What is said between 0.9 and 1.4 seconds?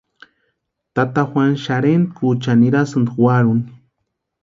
Tata